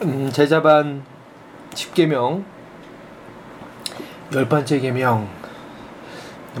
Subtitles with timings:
[0.00, 1.02] 음, 제자반
[1.70, 2.44] 10계명
[4.32, 5.28] 열 번째 계명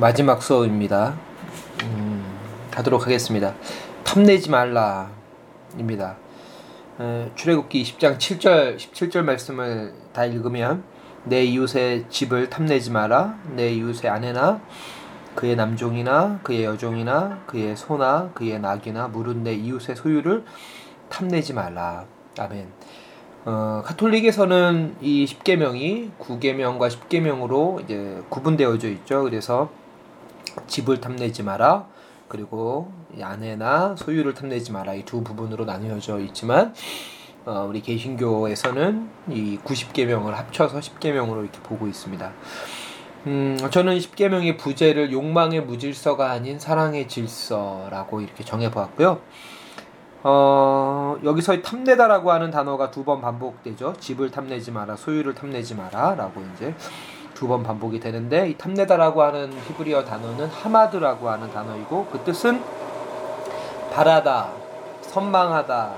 [0.00, 1.14] 마지막 수업입니다.
[1.84, 2.24] 음,
[2.72, 3.54] 가도록 하겠습니다.
[4.02, 6.16] 탐내지 말라입니다.
[6.98, 10.82] 에, 출애굽기 20장 7절 17절 말씀을 다 읽으면
[11.22, 14.60] 내 이웃의 집을 탐내지 마라 내 이웃의 아내나
[15.36, 20.44] 그의 남종이나 그의 여종이나 그의 소나 그의 낙이나 물은 내 이웃의 소유를
[21.08, 22.04] 탐내지 말라.
[22.36, 22.97] 아멘.
[23.50, 29.22] 어, 카톨릭에서는 이 10계명이 9계명과 10계명으로 이제 구분되어져 있죠.
[29.22, 29.70] 그래서
[30.66, 31.86] 집을 탐내지 마라.
[32.28, 34.92] 그리고 아내나 소유를 탐내지 마라.
[34.92, 36.74] 이 두 부분으로 나뉘어져 있지만
[37.46, 42.30] 어, 우리 개신교에서는 이 90계명을 합쳐서 10계명으로 이렇게 보고 있습니다.
[43.28, 49.22] 음, 저는 10계명의 부제를 욕망의 무질서가 아닌 사랑의 질서라고 이렇게 정해 보았고요.
[50.22, 53.94] 어, 여기서 탐내다라고 하는 단어가 두 번 반복되죠.
[54.00, 56.74] 집을 탐내지 마라, 소유를 탐내지 마라라고 이제
[57.34, 62.60] 두 번 반복이 되는데 이 탐내다라고 하는 히브리어 단어는 하마드라고 하는 단어이고 그 뜻은
[63.92, 64.50] 바라다,
[65.02, 65.92] 선망하다,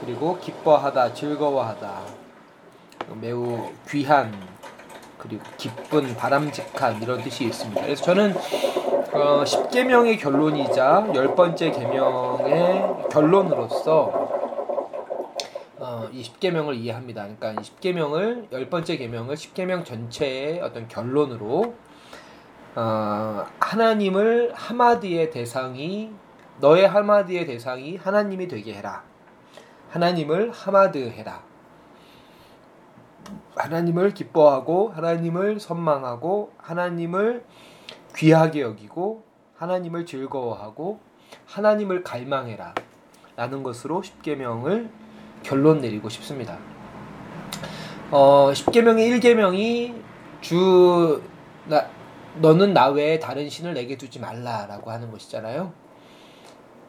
[0.00, 1.90] 그리고 기뻐하다, 즐거워하다,
[3.20, 4.32] 매우 귀한
[5.18, 7.82] 그리고 기쁜, 바람직한 이런 뜻이 있습니다.
[7.82, 8.34] 그래서 저는
[9.12, 14.30] 어, 10계명의 결론이자 열 번째 계명의 결론으로서
[15.78, 17.22] 어, 이 10계명을 이해합니다.
[17.22, 21.74] 그러니까 이 10계명을 열 번째 계명을 10계명 전체의 어떤 결론으로
[22.76, 26.12] 어, 하나님을 하마디의 대상이
[26.60, 29.02] 너의 하마디의 대상이 하나님이 되게 해라.
[29.90, 31.42] 하나님을 하마드 해라.
[33.56, 37.44] 하나님을 기뻐하고 하나님을 선망하고 하나님을
[38.16, 39.24] 귀하게 여기고
[39.56, 41.00] 하나님을 즐거워하고
[41.46, 42.74] 하나님을 갈망해라
[43.36, 44.90] 라는 것으로 10계명을
[45.42, 46.58] 결론 내리고 싶습니다.
[48.10, 49.94] 어, 10계명의 1계명이
[50.40, 51.22] 주
[51.66, 51.86] 나,
[52.36, 55.72] 너는 나 외에 다른 신을 내게 두지 말라라고 하는 것이잖아요.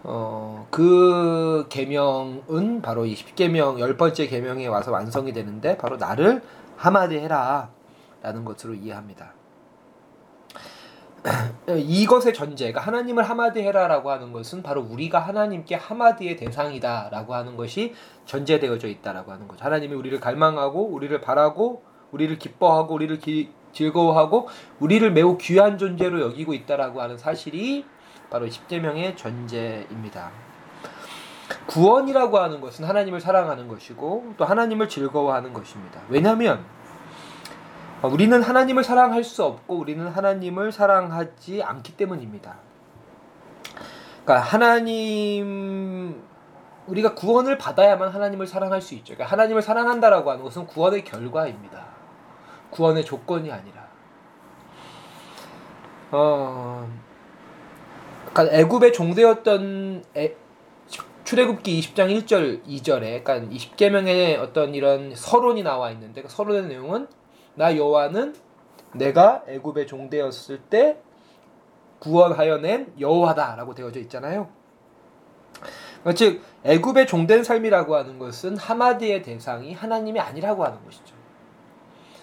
[0.04, 6.42] 어, 그 계명은 바로 이 10계명 열 번째 계명에 와서 완성이 되는데 바로 나를
[6.76, 7.70] 하마디 해라
[8.24, 9.34] 라는 것으로 이해합니다.
[11.68, 17.94] 이것의 전제가 하나님을 하마디 해라라고 하는 것은 바로 우리가 하나님께 하마디의 대상이다라고 하는 것이
[18.26, 19.64] 전제되어져 있다라고 하는 거죠.
[19.64, 24.50] 하나님이 우리를 갈망하고 우리를 바라고 우리를 기뻐하고 우리를 기, 즐거워하고
[24.80, 27.86] 우리를 매우 귀한 존재로 여기고 있다라고 하는 사실이
[28.30, 30.32] 바로 십계명의 전제입니다.
[31.68, 36.02] 구원이라고 하는 것은 하나님을 사랑하는 것이고 또 하나님을 즐거워하는 것입니다.
[36.10, 36.81] 왜냐하면 어,
[38.08, 42.56] 우리는 하나님을 사랑할 수 없고 우리는 하나님을 사랑하지 않기 때문입니다.
[44.24, 46.24] 그러니까 하나님
[46.88, 49.14] 우리가 구원을 받아야만 하나님을 사랑할 수 있죠.
[49.14, 51.86] 그러니까 하나님을 사랑한다라고 하는 것은 구원의 결과입니다.
[52.72, 53.88] 구원의 조건이 아니라.
[56.12, 56.90] 어,
[58.34, 60.36] 그러니까 애굽의 종되었던 애,
[61.24, 67.08] 출애굽기 20장 1절 2절에 그러니까 20계명의 어떤 이런 서론이 나와 있는데 그 서론의 내용은
[67.56, 68.36] 나 여호와는
[68.94, 70.98] 내가 애굽의 종되었을 때
[72.00, 74.50] 구원하여 낸 여호와다라고 되어져 있잖아요.
[76.16, 81.16] 즉 애굽의 종된 삶이라고 하는 것은 하마드의 대상이 하나님이 아니라고 하는 것이죠.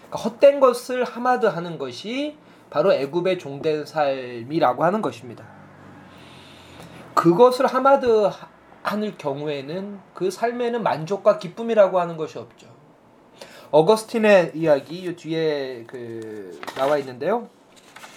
[0.09, 2.37] 그러니까 헛된 것을 하마드 하는 것이
[2.71, 5.45] 바로 애굽의 종된 삶이라고 하는 것입니다.
[7.15, 8.31] 그것을 하마드
[8.83, 12.78] 하는 경우에는 그 삶에는 만족과 기쁨이라고 하는 것이 없죠.
[13.71, 17.49] 어거스틴의 이야기 이 뒤에 그 나와 있는데요.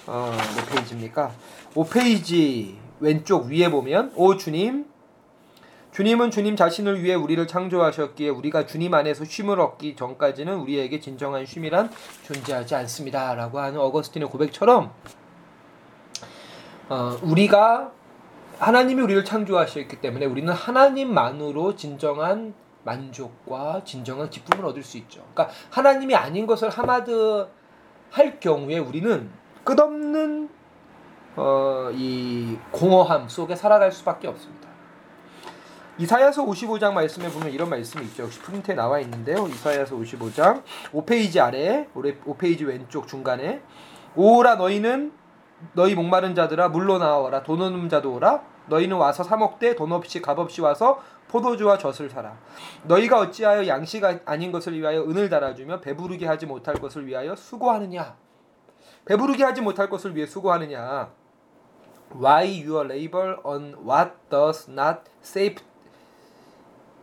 [0.07, 1.31] 어, 몇 페이지입니까?
[1.73, 4.85] 5페이지 왼쪽 위에 보면 오 주님
[5.91, 11.91] 주님은 주님 자신을 위해 우리를 창조하셨기에 우리가 주님 안에서 쉼을 얻기 전까지는 우리에게 진정한 쉼이란
[12.23, 14.91] 존재하지 않습니다라고 하는 어거스틴의 고백처럼
[16.87, 17.91] 어, 우리가
[18.59, 25.23] 하나님이 우리를 창조하셨기 때문에 우리는 하나님만으로 진정한 만족과 진정한 기쁨을 얻을 수 있죠.
[25.33, 27.47] 그러니까 하나님이 아닌 것을 하마드
[28.09, 29.29] 할 경우에 우리는
[29.63, 30.49] 끝없는
[31.35, 34.69] 어, 이 공허함 속에 살아갈 수밖에 없습니다.
[35.97, 38.23] 이사야서 55장 말씀에 보면 이런 말씀이 있죠.
[38.23, 39.47] 역시 프린트에 나와 있는데요.
[39.47, 43.61] 이사야서 55장 5페이지 아래 5페이지 왼쪽 중간에
[44.15, 45.13] 오라 너희는
[45.73, 48.41] 너희 목마른 자들아 물로 나와라 돈 없는 자도 오라
[48.71, 52.37] 너희는 와서 사 먹되 돈 없이 값 없이 와서 포도주와 젖을 사라.
[52.83, 58.15] 너희가 어찌하여 양식 아닌 것을 위하여 은을 달아주며 배부르게 하지 못할 것을 위하여 수고하느냐?
[59.05, 61.11] 배부르게 하지 못할 것을 위해 수고하느냐?
[62.15, 65.63] Why your labor on what does not save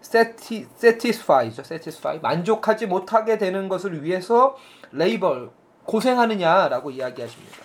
[0.00, 1.62] 세티 satisfy죠.
[1.62, 4.56] satisfy 만족하지 못하게 되는 것을 위해서
[4.93, 5.50] 레이벌
[5.85, 7.56] 고생하느냐라고 이야기하십니다.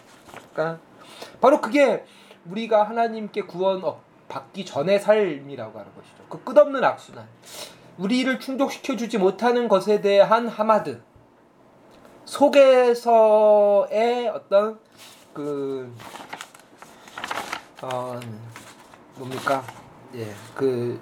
[0.54, 0.82] 그러니까
[1.40, 2.06] 바로 그게
[2.46, 3.82] 우리가 하나님께 구원
[4.28, 6.16] 받기 전의 삶이라고 하는 것이죠.
[6.30, 7.28] 그 끝없는 악순환.
[7.98, 11.02] 우리를 충족시켜 주지 못하는 것에 대한 하마드.
[12.26, 13.50] 속에서의
[14.30, 14.80] 어떤
[15.34, 15.94] 그
[17.82, 18.20] 어,
[19.16, 19.64] 뭡니까?
[20.16, 21.02] 예, 그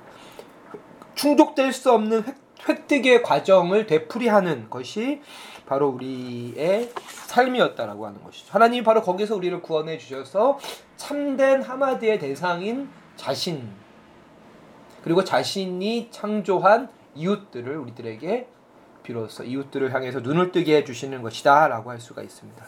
[1.15, 2.35] 충족될 수 없는 획,
[2.67, 5.21] 획득의 과정을 되풀이하는 것이
[5.71, 6.91] 바로 우리의
[7.27, 8.47] 삶이었다라고 하는 것이죠.
[8.51, 10.59] 하나님이 바로 거기서 우리를 구원해 주셔서
[10.97, 13.69] 참된 하마드의 대상인 자신
[15.01, 18.47] 그리고 자신이 창조한 이웃들을 우리들에게
[19.03, 22.65] 비로소 이웃들을 향해서 눈을 뜨게 해 주시는 것이다라고 할 수가 있습니다.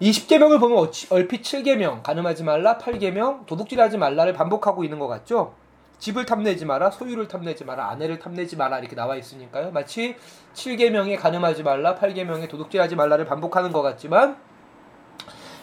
[0.00, 5.54] 이 10계명을 보면 얼핏 7계명, 가늠하지 말라, 8계명, 도둑질하지 말라를 반복하고 있는 것 같죠?
[5.98, 9.72] 집을 탐내지 마라, 소유를 탐내지 마라, 아내를 탐내지 마라 이렇게 나와 있으니까요.
[9.72, 10.16] 마치
[10.54, 14.36] 7계명에 가늠하지 말라, 8계명에 도둑질하지 말라를 반복하는 것 같지만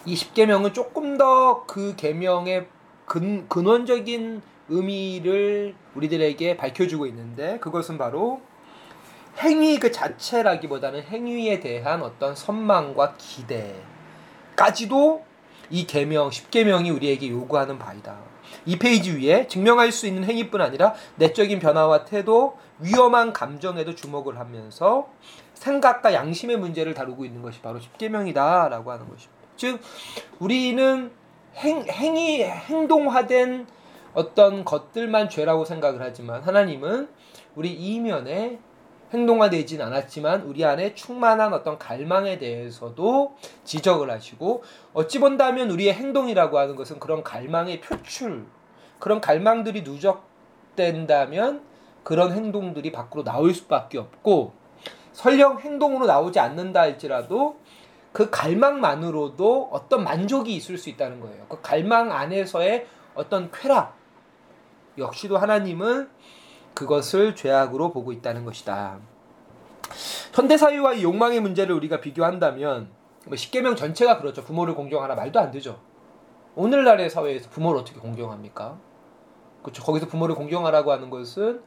[0.06, 2.68] 이 10계명은 조금 더 그 계명의
[3.06, 8.42] 근, 근원적인 의미를 우리들에게 밝혀주고 있는데 그것은 바로
[9.38, 13.16] 행위 그 자체라기보다는 행위에 대한 어떤 선망과
[14.56, 15.24] 기대까지도
[15.70, 18.18] 이 계명 10계명이 우리에게 요구하는 바이다.
[18.66, 25.08] 이 페이지 위에 증명할 수 있는 행위뿐 아니라 내적인 변화와 태도, 위험한 감정에도 주목을 하면서
[25.54, 29.46] 생각과 양심의 문제를 다루고 있는 것이 바로 10계명이다라고 하는 것입니다.
[29.56, 29.80] 즉
[30.40, 31.12] 우리는
[31.56, 33.68] 행, 행위 행동화된
[34.14, 37.10] 어떤 것들만 죄라고 생각을 하지만 하나님은
[37.56, 38.60] 우리 이면에
[39.14, 44.64] 행동화되진 않았지만 우리 안에 충만한 어떤 갈망에 대해서도 지적을 하시고
[44.94, 48.46] 어찌 본다면 우리의 행동이라고 하는 것은 그런 갈망의 표출
[49.00, 51.62] 그런 갈망들이 누적된다면
[52.04, 54.54] 그런 행동들이 밖으로 나올 수밖에 없고
[55.14, 57.58] 설령 행동으로 나오지 않는다 할지라도
[58.12, 61.46] 그 갈망만으로도 어떤 만족이 있을 수 있다는 거예요.
[61.50, 63.98] 그 갈망 안에서의 어떤 쾌락
[64.98, 66.10] 역시도 하나님은
[66.76, 69.00] 그것을 죄악으로 보고 있다는 것이다.
[70.34, 72.90] 현대 사회와의 욕망의 문제를 우리가 비교한다면
[73.26, 74.44] 뭐 십계명 전체가 그렇죠.
[74.44, 75.80] 부모를 공경하라 말도 안 되죠.
[76.56, 78.78] 오늘날의 사회에서 부모를 어떻게 공경합니까?
[79.64, 79.84] 그렇죠.
[79.84, 81.62] 거기서 부모를 공경하라고 하는 것은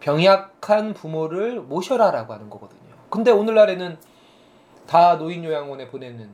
[0.00, 2.80] 병약한 부모를 모셔라라고 하는 거거든요.
[3.10, 3.98] 근데 오늘날에는
[4.86, 6.30] 다 노인 요양원에 보내는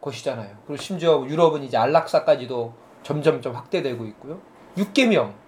[0.00, 0.56] 것이잖아요.
[0.66, 4.40] 그리고 심지어 유럽은 이제 안락사까지도 점점점 확대되고 있고요.
[4.76, 5.45] 6계명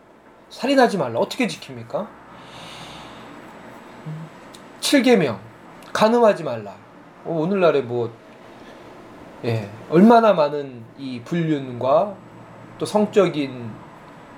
[0.50, 1.18] 살인하지 말라.
[1.18, 2.08] 어떻게 지킵니까?
[4.80, 5.38] 7계명.
[5.92, 6.74] 간음하지 말라.
[7.24, 8.12] 어, 오늘날에 뭐
[9.44, 12.14] 예, 얼마나 많은 이 불륜과
[12.78, 13.70] 또 성적인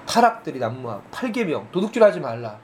[0.07, 1.71] 타락들이 난무하고 8계명.
[1.71, 2.59] 도둑질하지 말라.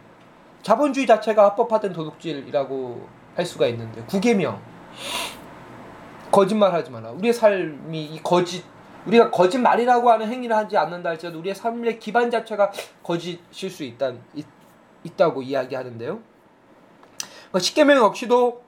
[0.62, 4.58] 자본주의 자체가 합법화된 도둑질이라고 할 수가 있는데 9계명.
[6.32, 7.10] 거짓말하지 말라.
[7.10, 8.64] 우리의 삶이 이 거짓
[9.06, 12.72] 우리가 거짓말이라고 하는 행위를 하지 않는다 할지라도 우리의 삶의 기반 자체가
[13.02, 14.46] 거짓일 수 있다, 있,
[15.04, 16.20] 있다고 이야기하는데요.
[17.52, 18.66] 그 십계명 역시도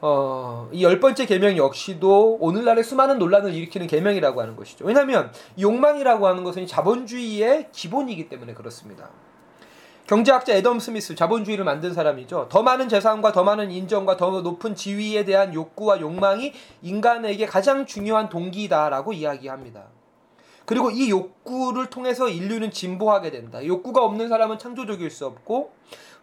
[0.00, 4.84] 어, 이 열 번째 계명 역시도 오늘날의 수많은 논란을 일으키는 계명이라고 하는 것이죠.
[4.84, 9.08] 왜냐하면 욕망이라고 하는 것은 자본주의의 기본이기 때문에 그렇습니다.
[10.06, 12.48] 경제학자 에덤 스미스 자본주의를 만든 사람이죠.
[12.50, 18.28] 더 많은 재산과 더 많은 인정과 더 높은 지위에 대한 욕구와 욕망이 인간에게 가장 중요한
[18.28, 19.84] 동기다라고 이야기합니다.
[20.66, 23.64] 그리고 이 욕구를 통해서 인류는 진보하게 된다.
[23.64, 25.72] 욕구가 없는 사람은 창조적일 수 없고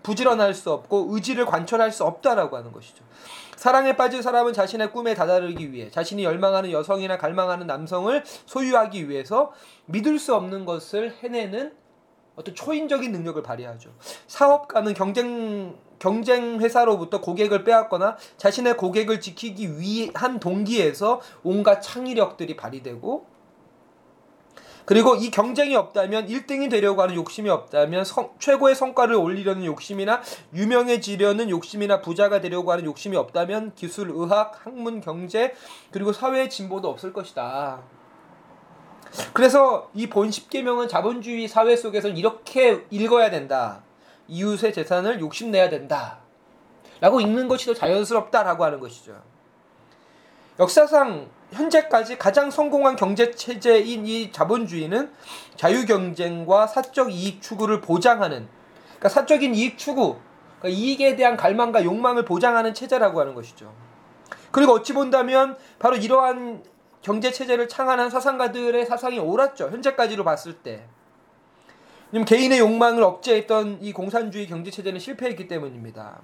[0.04, 3.04] 부지런할 수 없고 의지를 관철할 수 없다라고 하는 것이죠.
[3.56, 9.52] 사랑에 빠진 사람은 자신의 꿈에 다다르기 위해 자신이 열망하는 여성이나 갈망하는 남성을 소유하기 위해서
[9.86, 11.81] 믿을 수 없는 것을 해내는
[12.36, 13.90] 어떤 초인적인 능력을 발휘하죠.
[14.28, 23.32] 사업가는 경쟁 경쟁 회사로부터 고객을 빼앗거나 자신의 고객을 지키기 위한 동기에서 온갖 창의력들이 발휘되고
[24.86, 30.22] 그리고 이 경쟁이 없다면 1등이 되려고 하는 욕심이 없다면 성, 최고의 성과를 올리려는 욕심이나
[30.56, 35.54] 유명해지려는 욕심이나 부자가 되려고 하는 욕심이 없다면 기술, 의학, 학문, 경제
[35.92, 38.01] 그리고 사회의 진보도 없을 것이다.
[39.34, 43.84] 그래서 이본 십계명은 자본주의 사회 속에서 이렇게 읽어야 된다.
[44.28, 46.20] 이웃의 재산을 욕심내야 된다.
[47.02, 49.22] 라고 읽는 것이 더 자연스럽다라고 하는 것이죠.
[50.60, 55.12] 역사상 현재까지 가장 성공한 경제 체제인 이 자본주의는
[55.56, 58.48] 자유 경쟁과 사적 이익 추구를 보장하는
[58.86, 60.18] 그러니까 사적인 이익 추구,
[60.60, 63.74] 그러니까 이익에 대한 갈망과 욕망을 보장하는 체제라고 하는 것이죠.
[64.52, 66.64] 그리고 어찌 본다면 바로 이러한
[67.02, 69.70] 경제 체제를 창안한 사상가들의 사상이 옳았죠.
[69.70, 70.86] 현재까지로 봤을 때.
[72.26, 76.20] 개인의 욕망을 억제했던 이 공산주의 경제 체제는 실패했기 때문입니다.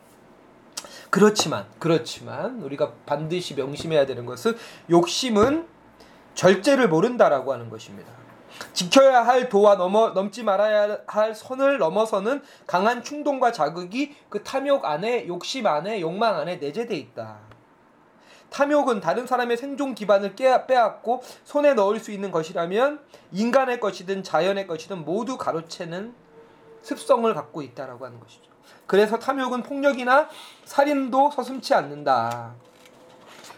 [1.10, 4.56] 그렇지만 그렇지만 우리가 반드시 명심해야 되는 것은
[4.90, 5.66] 욕심은
[6.36, 8.12] 절제를 모른다라고 하는 것입니다.
[8.74, 15.28] 지켜야 할 도와 넘어 넘지 말아야 할 선을 넘어서는 강한 충동과 자극이 그 탐욕 안에
[15.28, 17.38] 욕심 안에 욕망 안에 내재돼 있다.
[18.50, 23.02] 탐욕은 다른 사람의 생존 기반을 빼앗고 손에 넣을 수 있는 것이라면
[23.32, 26.14] 인간의 것이든 자연의 것이든 모두 가로채는
[26.82, 28.44] 습성을 갖고 있다라고 하는 것이죠.
[28.86, 30.30] 그래서 탐욕은 폭력이나
[30.64, 32.56] 살인도 서슴치 않는다.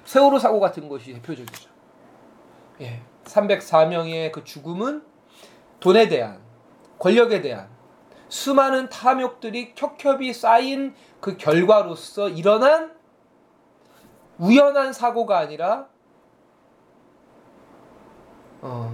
[0.06, 1.70] 세월호 사고 같은 것이 대표적이죠.
[2.82, 3.02] 예.
[3.26, 5.04] 304명의 그 죽음은
[5.80, 6.40] 돈에 대한
[6.98, 7.70] 권력에 대한
[8.28, 12.99] 수많은 탐욕들이 켜켜이 쌓인 그 결과로서 일어난
[14.40, 15.88] 우연한 사고가 아니라
[18.62, 18.92] 어,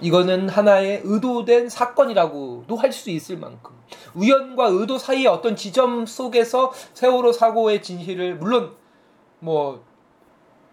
[0.00, 3.76] 이거는 하나의 의도된 사건이라고도 할 수 있을 만큼
[4.14, 8.74] 우연과 의도 사이의 어떤 지점 속에서 세월호 사고의 진실을 물론
[9.38, 9.84] 뭐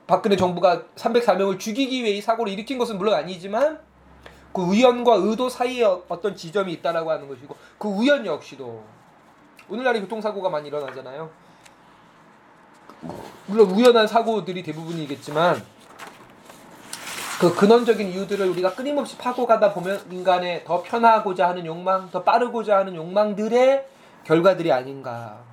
[0.07, 3.79] 박근혜 정부가 304명을 죽이기 위해 이 사고를 일으킨 것은 물론 아니지만
[4.53, 8.83] 그 우연과 의도 사이에 어떤 지점이 있다라고 하는 것이고 그 우연 역시도
[9.67, 11.29] 오늘날에 교통사고가 많이 일어나잖아요.
[13.47, 15.63] 물론 우연한 사고들이 대부분이겠지만
[17.39, 22.77] 그 근원적인 이유들을 우리가 끊임없이 파고 가다 보면 인간의 더 편하고자 하는 욕망, 더 빠르고자
[22.77, 23.85] 하는 욕망들의
[24.23, 25.43] 결과들이 아닌가.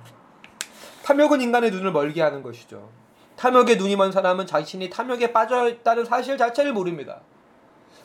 [1.03, 2.89] 탐욕은 인간의 눈을 멀게 하는 것이죠.
[3.35, 7.19] 탐욕에 눈이 먼 사람은 자신이 탐욕에 빠져 있다는 사실 자체를 모릅니다.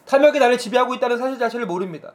[0.07, 2.15] 탐욕이 나를 지배하고 있다는 사실 자체를 모릅니다.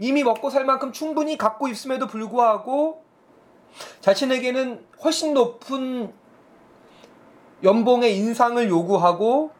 [0.00, 3.04] 이미 먹고 살 만큼 충분히 갖고 있음에도 불구하고
[4.00, 6.12] 자신에게는 훨씬 높은
[7.64, 9.50] 연봉의 인상을 요구하고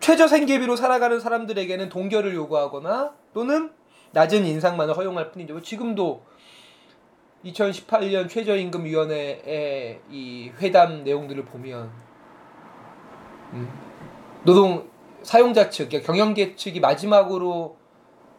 [0.00, 3.70] 최저 생계비로 살아가는 사람들에게는 동결을 요구하거나 또는
[4.12, 5.62] 낮은 인상만을 허용할 뿐이죠.
[5.62, 6.22] 지금도
[7.44, 11.90] 2018년 최저임금위원회의 이 회담 내용들을 보면
[13.54, 13.68] 음.
[14.44, 14.90] 노동
[15.22, 17.76] 사용자 측, 그러니까 경영계 측이 마지막으로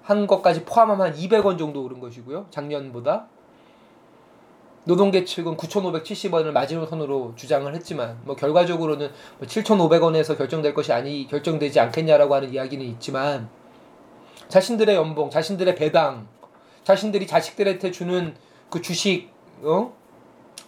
[0.02, 2.48] 한 것까지 포함하면 한 200원 정도 오른 것이고요.
[2.50, 3.28] 작년보다.
[4.86, 12.36] 노동계 측은 9,570원을 마지노선으로 주장을 했지만 뭐 결과적으로는 뭐 7,500원에서 결정될 것이 아니 결정되지 않겠냐라고
[12.36, 13.50] 하는 이야기는 있지만
[14.50, 16.28] 자신들의 연봉, 자신들의 배당,
[16.84, 18.36] 자신들이 자식들한테 주는
[18.70, 19.30] 그 주식,
[19.62, 19.94] 어?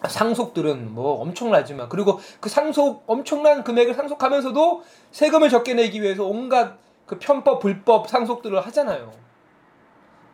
[0.07, 7.17] 상속들은 뭐 엄청나지만 그리고 그 상속 엄청난 금액을 상속하면서도 세금을 적게 내기 위해서 온갖 그
[7.19, 9.24] 편법 불법 상속들을 하잖아요.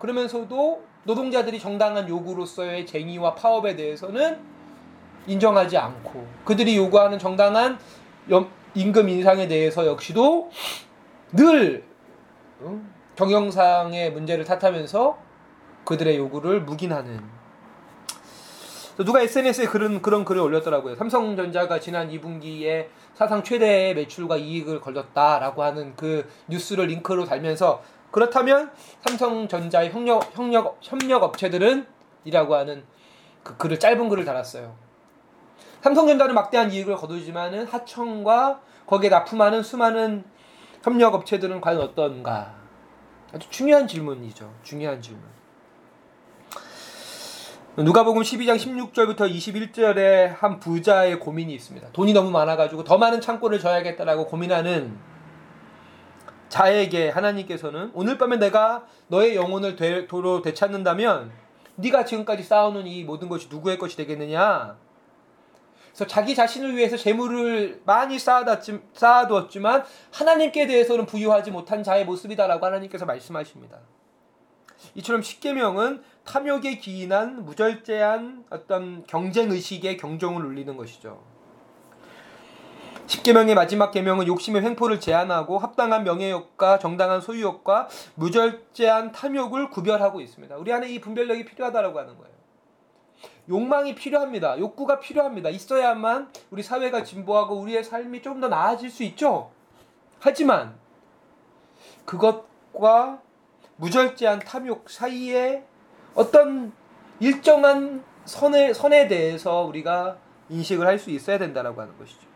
[0.02, 4.40] 그러면서도 노동자들이 정당한 요구로서의 쟁의와 파업에 대해서는
[5.28, 7.78] 인정하지 않고 그들이 요구하는 정당한
[8.74, 10.50] 임금 인상에 대해서 역시도
[11.34, 11.84] 늘
[13.16, 15.18] 경영상의 문제를 탓하면서
[15.86, 17.22] 그들의 요구를 묵인하는
[19.06, 20.96] 누가 SNS에 그런 그런 글을 올렸더라고요.
[20.96, 27.82] 삼성전자가 지난 2분기에 사상 최대의 매출과 이익을 걸렸다라고 하는 그 뉴스를 링크로 달면서
[28.12, 31.88] 그렇다면 삼성전자의 협력 협력 협력 업체들은
[32.26, 32.84] 이라고 하는
[33.44, 34.76] 그 글을 짧은 글을 달았어요.
[35.82, 40.24] 삼성전자는 막대한 이익을 거두지만은 하청과 거기에 납품하는 수많은
[40.84, 42.54] 협력 업체들은 과연 어떤가?
[43.34, 44.54] 아주 중요한 질문이죠.
[44.62, 45.24] 중요한 질문.
[47.78, 51.88] 누가복음 12장 16절부터 21절에 한 부자의 고민이 있습니다.
[51.94, 54.98] 돈이 너무 많아가지고 더 많은 창고를 져야겠다라고 고민하는
[56.52, 61.32] 자에게 하나님께서는 오늘 밤에 내가 너의 영혼을 되, 도로 되찾는다면
[61.78, 64.76] 네가 지금까지 쌓아놓은 이 모든 것이 누구의 것이 되겠느냐?
[65.88, 73.06] 그래서 자기 자신을 위해서 재물을 많이 쌓아뒀지, 쌓아두었지만 하나님께 대해서는 부유하지 못한 자의 모습이다라고 하나님께서
[73.06, 73.80] 말씀하십니다.
[74.96, 81.24] 이처럼 십계명은 탐욕에 기인한 무절제한 어떤 경쟁 의식의 경종을 울리는 것이죠.
[83.08, 90.56] 십계명의 마지막 계명은 욕심의 횡포를 제한하고 합당한 명예욕과 정당한 소유욕과 무절제한 탐욕을 구별하고 있습니다.
[90.58, 92.32] 우리 안에 이 분별력이 필요하다라고 하는 거예요.
[93.50, 94.58] 욕망이 필요합니다.
[94.60, 95.50] 욕구가 필요합니다.
[95.50, 99.52] 있어야만 우리 사회가 진보하고 우리의 삶이 좀더 나아질 수 있죠.
[100.20, 100.76] 하지만
[102.06, 103.20] 그것과
[103.76, 105.66] 무절제한 탐욕 사이에
[106.14, 106.72] 어떤
[107.20, 110.18] 일정한 선에, 선에 대해서 우리가
[110.50, 112.31] 인식을 할 수 있어야 된다라고 하는 것이죠.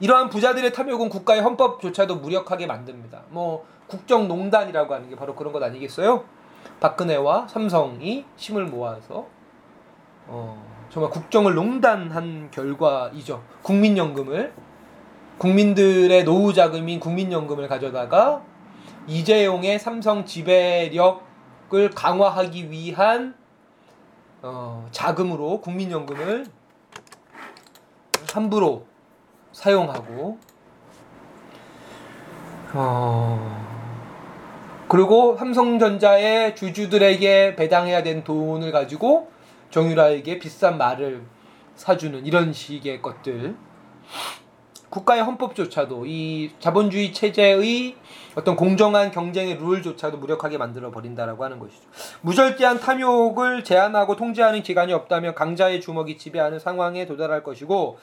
[0.00, 3.22] 이러한 부자들의 탐욕은 국가의 헌법조차도 무력하게 만듭니다.
[3.30, 6.24] 뭐 국정농단이라고 하는 게 바로 그런 것 아니겠어요?
[6.80, 9.26] 박근혜와 삼성이 힘을 모아서
[10.26, 13.42] 어, 정말 국정을 농단한 결과이죠.
[13.62, 14.52] 국민연금을
[15.38, 18.42] 국민들의 노후 자금인 국민연금을 가져다가
[19.06, 21.26] 이재용의 삼성 지배력
[21.74, 23.34] 을 강화하기 위한
[24.40, 26.46] 어, 자금으로 국민연금을
[28.32, 28.86] 함부로
[29.56, 30.38] 사용하고
[32.74, 33.66] 어,
[34.86, 39.30] 그리고 삼성전자의 주주들에게 배당해야 된 돈을 가지고
[39.70, 41.22] 정유라에게 비싼 말을
[41.74, 43.56] 사주는 이런 식의 것들.
[44.90, 47.96] 국가의 헌법조차도 이 자본주의 체제의
[48.34, 51.82] 어떤 공정한 경쟁의 룰조차도 무력하게 만들어 버린다라고 하는 것이죠.
[52.20, 57.98] 무절제한 탐욕을 제한하고 통제하는 기관이 없다면 강자의 주먹이 지배하는 상황에 도달할 것이고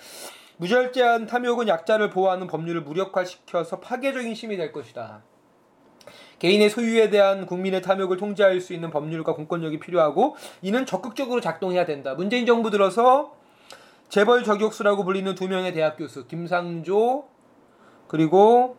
[0.57, 5.21] 무절제한 탐욕은 약자를 보호하는 법률을 무력화시켜서 파괴적인 힘이 될 것이다.
[6.39, 12.15] 개인의 소유에 대한 국민의 탐욕을 통제할 수 있는 법률과 공권력이 필요하고 이는 적극적으로 작동해야 된다.
[12.15, 13.33] 문재인 정부 들어서
[14.09, 17.25] 재벌 저격수라고 불리는 두 명의 대학 교수 김상조
[18.07, 18.75] 그리고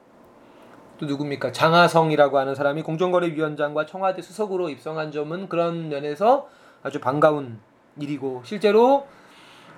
[0.99, 6.49] 또 누굽니까 장하성이라고 하는 사람이 공정거래위원장과 청와대 수석으로 입성한 점은 그런 면에서
[6.83, 7.59] 아주 반가운
[7.99, 9.07] 일이고 실제로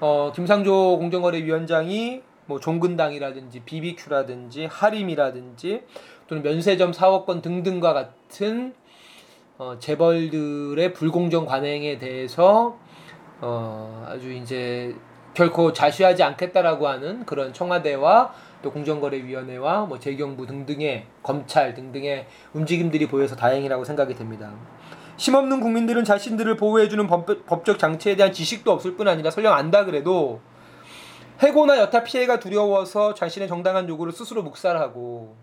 [0.00, 5.82] 어, 김상조 공정거래위원장이 뭐 종근당이라든지 BBQ라든지 하림이라든지
[6.28, 8.74] 또는 면세점 사업권 등등과 같은
[9.58, 12.76] 어, 재벌들의 불공정 관행에 대해서
[13.40, 14.94] 어, 아주 이제
[15.32, 23.36] 결코 자시하지 않겠다라고 하는 그런 청와대와 또 공정거래위원회와 뭐 재경부 등등의 검찰 등등의 움직임들이 보여서
[23.36, 24.52] 다행이라고 생각이 됩니다.
[25.16, 30.40] 힘없는 국민들은 자신들을 보호해주는 법, 적 장치에 대한 지식도 없을 뿐 아니라 설령 안다 그래도
[31.40, 35.36] 해고나 여타 피해가 두려워서 자신의 정당한 요구를 스스로 묵살하고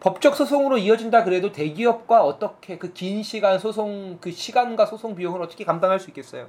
[0.00, 5.64] 법적 소송으로 이어진다 그래도 대기업과 어떻게 그 긴 시간 소송 그 시간과 소송 비용을 어떻게
[5.64, 6.48] 감당할 수 있겠어요?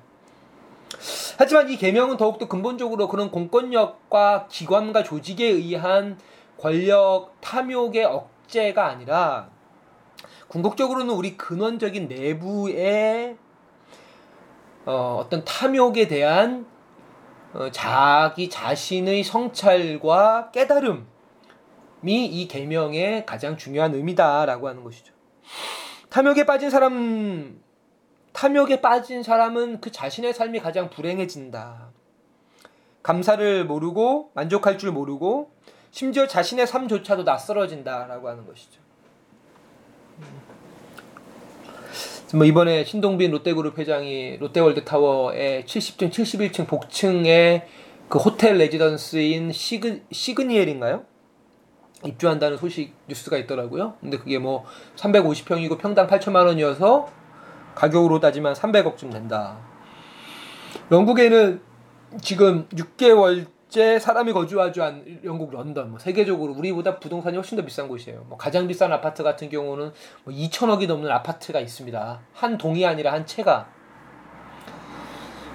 [1.37, 6.17] 하지만 이 개명은 더욱더 근본적으로 그런 공권력과 기관과 조직에 의한
[6.57, 9.49] 권력 탐욕의 억제가 아니라
[10.51, 13.37] 궁극적으로는 우리 근원적인 내부의
[14.85, 16.65] 어, 어떤 탐욕에 대한
[17.53, 21.05] 어, 자기 자신의 성찰과 깨달음이
[22.03, 25.13] 이 계명의 가장 중요한 의미다라고 하는 것이죠.
[26.09, 27.61] 탐욕에 빠진 사람
[28.33, 31.91] 탐욕에 빠진 사람은 그 자신의 삶이 가장 불행해진다.
[33.03, 35.53] 감사를 모르고 만족할 줄 모르고
[35.91, 38.80] 심지어 자신의 삶조차도 낯설어진다라고 하는 것이죠.
[42.33, 47.67] 뭐 이번에 신동빈 롯데그룹 회장이 롯데월드 타워의 70층, 71층 복층에
[48.07, 51.03] 그 호텔 레지던스인 시그, 시그니엘인가요?
[52.05, 53.95] 입주한다는 소식 뉴스가 있더라고요.
[53.99, 57.09] 근데 그게 뭐 350평이고 평당 8천만 원이어서
[57.75, 59.57] 가격으로 따지면 300억쯤 된다.
[60.91, 61.61] 영국에는
[62.21, 67.87] 지금 6개월 째 사람이 거주하지 않은 영국 런던, 뭐 세계적으로 우리보다 부동산이 훨씬 더 비싼
[67.87, 68.25] 곳이에요.
[68.27, 69.93] 뭐 가장 비싼 아파트 같은 경우는
[70.25, 72.19] 뭐 2천억이 넘는 아파트가 있습니다.
[72.33, 73.69] 한 동이 아니라 한 채가.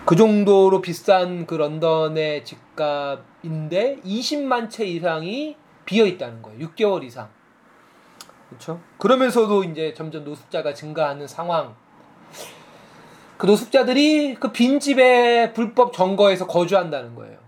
[0.07, 6.69] 그 정도로 비싼 그 런던의 집값인데 20만 채 이상이 비어 있다는 거예요.
[6.69, 7.29] 6개월 이상.
[8.49, 8.81] 그렇죠?
[8.97, 11.75] 그러면서도 이제 점점 노숙자가 증가하는 상황.
[13.37, 17.46] 그 노숙자들이 그 빈집에 불법 점거해서 거주한다는 거예요.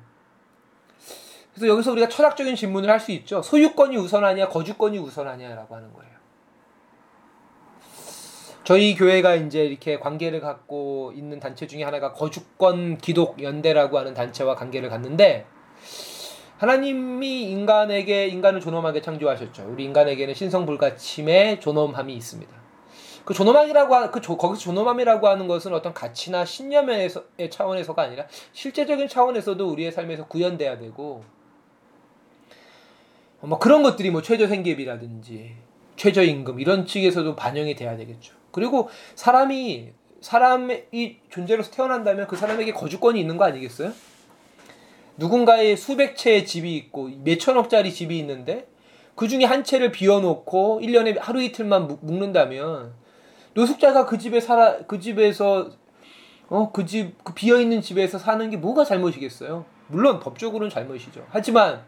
[1.58, 3.42] 그래서 여기서 우리가 철학적인 질문을 할 수 있죠.
[3.42, 6.08] 소유권이 우선하냐, 거주권이 우선하냐라고 하는 거예요.
[8.64, 14.56] 저희 교회가 이제 이렇게 관계를 갖고 있는 단체 중에 하나가 거주권 기독 연대라고 하는 단체와
[14.56, 15.46] 관계를 갖는데
[16.58, 19.70] 하나님이 인간에게 인간을 존엄하게 창조하셨죠.
[19.70, 22.52] 우리 인간에게는 신성 불가침의 존엄함이 있습니다.
[23.24, 27.10] 그 존엄함이라고 그 조, 거기서 존엄함이라고 하는 것은 어떤 가치나 신념의
[27.50, 31.24] 차원에서가 아니라 실제적인 차원에서도 우리의 삶에서 구현돼야 되고
[33.40, 35.52] 뭐 그런 것들이 뭐 최저 생계비라든지
[35.96, 38.34] 최저 임금 이런 측에서도 반영이 돼야 되겠죠.
[38.50, 43.92] 그리고 사람이 사람이 존재로서 태어난다면 그 사람에게 거주권이 있는 거 아니겠어요?
[45.16, 48.68] 누군가의 수백 채의 집이 있고 몇천억짜리 집이 있는데
[49.14, 52.92] 그 중에 한 채를 비워놓고 1년에 하루 이틀만 묵는다면
[53.54, 55.70] 노숙자가 그 집에 살아 그 집에서
[56.50, 59.64] 어 그 집그 비어 있는 집에서 사는 게 뭐가 잘못이겠어요?
[59.88, 61.26] 물론 법적으로는 잘못이죠.
[61.30, 61.82] 하지만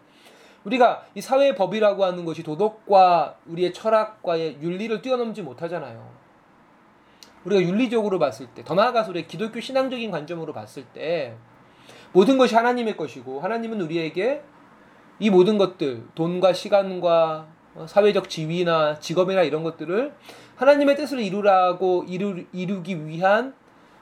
[0.65, 6.21] 우리가 이 사회의 법이라고 하는 것이 도덕과 우리의 철학과의 윤리를 뛰어넘지 못하잖아요.
[7.45, 11.35] 우리가 윤리적으로 봤을 때, 더 나아가서 우리 기독교 신앙적인 관점으로 봤을 때,
[12.13, 14.43] 모든 것이 하나님의 것이고, 하나님은 우리에게
[15.19, 17.47] 이 모든 것들, 돈과 시간과
[17.87, 20.13] 사회적 지위나 직업이나 이런 것들을
[20.57, 23.55] 하나님의 뜻을 이루라고 이루, 이루기 위한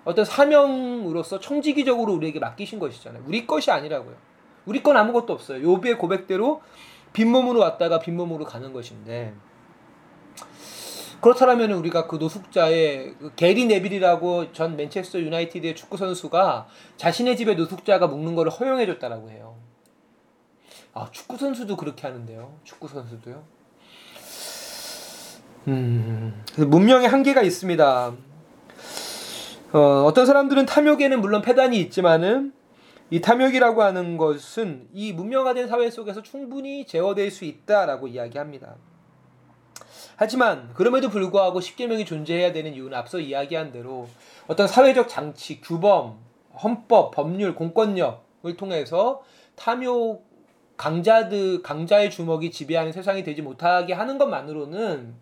[0.04, 3.22] 어떤 사명으로서 청지기적으로 우리에게 맡기신 것이잖아요.
[3.26, 4.27] 우리 것이 아니라고요.
[4.68, 5.62] 우리 건 아무것도 없어요.
[5.62, 6.61] 요비의 고백대로
[7.14, 9.33] 빈몸으로 왔다가 빈몸으로 가는 것인데
[11.22, 18.07] 그렇다면 우리가 그 노숙자의 그 게리 네빌이라고 전 맨체스터 유나이티드의 축구 선수가 자신의 집에 노숙자가
[18.07, 19.57] 묵는 것을 허용해 줬다라고 해요.
[20.92, 22.54] 아, 축구 선수도 그렇게 하는데요.
[22.62, 23.42] 축구 선수도요.
[25.68, 28.12] 음, 문명의 한계가 있습니다.
[29.72, 32.52] 어, 어떤 사람들은 탐욕에는 물론 패단이 있지만은
[33.10, 38.76] 이 탐욕이라고 하는 것은 이 문명화된 사회 속에서 충분히 제어될 수 있다라고 이야기합니다.
[40.16, 44.08] 하지만 그럼에도 불구하고 십계명이 존재해야 되는 이유는 앞서 이야기한 대로
[44.46, 46.18] 어떤 사회적 장치, 규범,
[46.62, 49.22] 헌법, 법률, 공권력을 통해서
[49.54, 50.26] 탐욕
[50.76, 55.14] 강자들 강자의 주먹이 지배하는 세상이 되지 못하게 하는 것만으로는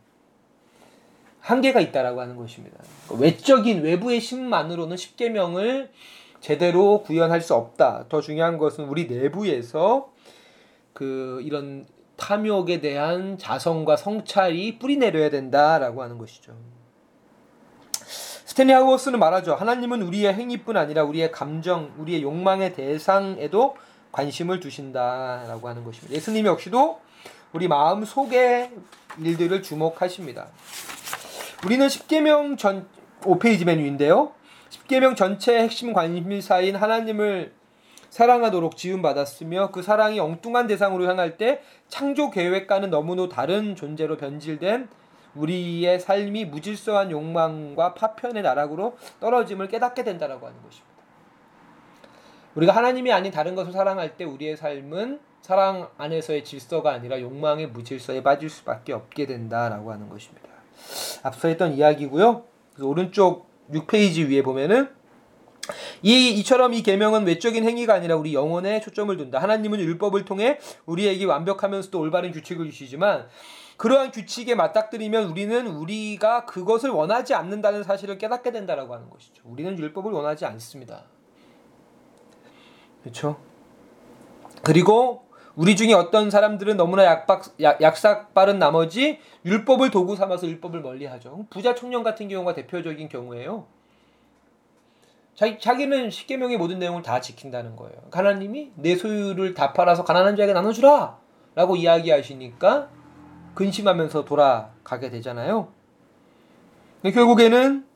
[1.41, 2.77] 한계가 있다라고 하는 것입니다.
[3.19, 5.91] 외적인 외부의 힘만으로는 십계명을
[6.41, 8.07] 제대로 구현할 수 없다.
[8.09, 10.13] 더 중요한 것은 우리 내부에서
[10.93, 16.53] 그 이런 탐욕에 대한 자성과 성찰이 뿌리 내려야 된다라고 하는 것이죠.
[18.47, 19.55] 스탠리 하우스는 말하죠.
[19.55, 23.77] 하나님은 우리의 행위뿐 아니라 우리의 감정, 우리의 욕망의 대상에도
[24.13, 26.15] 관심을 두신다라고 하는 것입니다.
[26.15, 27.01] 예수님 역시도
[27.53, 28.71] 우리 마음 속의
[29.19, 30.49] 일들을 주목하십니다.
[31.67, 32.89] 우리는 10계명 전
[33.21, 34.33] 5페이지 메뉴인데요.
[34.71, 37.53] 10계명 전체의 핵심 관심사인 하나님을
[38.11, 44.89] 사랑하도록 지음받았으며 그 사랑이 엉뚱한 대상으로 향할 때 창조 계획과는 너무도 다른 존재로 변질된
[45.35, 50.97] 우리의 삶이 무질서한 욕망과 파편의 나락으로 떨어짐을 깨닫게 된다라고 하는 것입니다.
[52.55, 58.23] 우리가 하나님이 아닌 다른 것을 사랑할 때 우리의 삶은 사랑 안에서의 질서가 아니라 욕망의 무질서에
[58.23, 60.49] 빠질 수밖에 없게 된다라고 하는 것입니다.
[61.23, 62.45] 앞서 했던 이야기고요.
[62.81, 64.89] 오른쪽 6페이지 위에 보면은
[66.03, 69.41] 이 이처럼 이 계명은 외적인 행위가 아니라 우리 영혼에 초점을 둔다.
[69.41, 73.27] 하나님은 율법을 통해 우리에게 완벽하면서도 올바른 규칙을 주시지만
[73.77, 79.43] 그러한 규칙에 맞닥뜨리면 우리는 우리가 그것을 원하지 않는다는 사실을 깨닫게 된다라고 하는 것이죠.
[79.45, 81.05] 우리는 율법을 원하지 않습니다.
[83.03, 83.39] 그렇죠?
[84.63, 85.26] 그리고
[85.57, 91.47] 우리 중에 어떤 사람들은 너무나 약박, 약, 약삭 빠른 나머지 율법을 도구 삼아서 율법을 멀리하죠.
[91.49, 93.65] 부자 청년 같은 경우가 대표적인 경우예요.
[95.35, 97.97] 자기, 자기는 십계명의 모든 내용을 다 지킨다는 거예요.
[98.13, 101.19] 하나님이 내 소유를 다 팔아서 가난한 자에게 나눠주라
[101.55, 102.91] 라고 이야기하시니까
[103.55, 105.69] 근심하면서 돌아가게 되잖아요.
[107.03, 107.87] 결국에는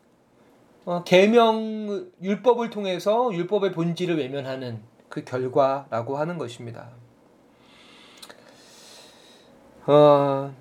[0.87, 6.89] 어, 계명 율법을 통해서 율법의 본질을 외면하는 그 결과라고 하는 것입니다.
[9.87, 10.55] 어,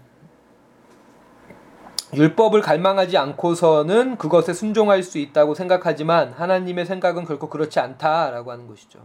[2.13, 8.99] 율법을 갈망하지 않고서는 그것에 순종할 수 있다고 생각하지만 하나님의 생각은 결코 그렇지 않다라고 하는 것이죠.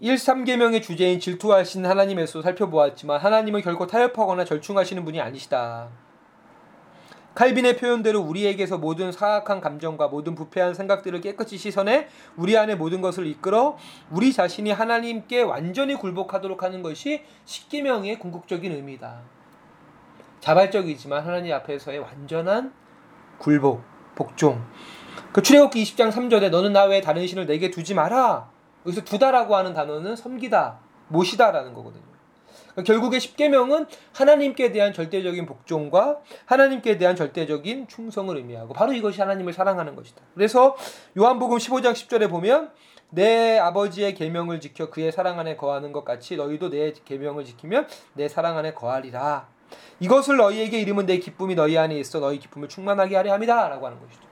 [0.00, 5.88] 1, 3계명의 주제인 질투하신 하나님에서 살펴보았지만 하나님은 결코 타협하거나 절충하시는 분이 아니시다.
[7.34, 13.26] 칼빈의 표현대로 우리에게서 모든 사악한 감정과 모든 부패한 생각들을 깨끗이 씻어내 우리 안에 모든 것을
[13.26, 13.76] 이끌어
[14.10, 19.20] 우리 자신이 하나님께 완전히 굴복하도록 하는 것이 십계명의 궁극적인 의미다.
[20.40, 22.72] 자발적이지만 하나님 앞에서의 완전한
[23.38, 23.82] 굴복,
[24.14, 24.62] 복종.
[25.32, 28.48] 그 출애굽기 20장 3절에 너는 나 외에 다른 신을 내게 두지 마라.
[28.86, 32.03] 여기서 두다라고 하는 단어는 섬기다, 모시다라는 거거든요.
[32.82, 39.94] 결국에 십계명은 하나님께 대한 절대적인 복종과 하나님께 대한 절대적인 충성을 의미하고 바로 이것이 하나님을 사랑하는
[39.94, 40.22] 것이다.
[40.34, 40.76] 그래서
[41.16, 42.72] 요한복음 15장 10절에 보면
[43.10, 48.28] 내 아버지의 계명을 지켜 그의 사랑 안에 거하는 것 같이 너희도 내 계명을 지키면 내
[48.28, 49.46] 사랑 안에 거하리라.
[50.00, 54.22] 이것을 너희에게 이름은 내 기쁨이 너희 안에 있어 너희 기쁨을 충만하게 하려 함이다라고 하는 것이죠.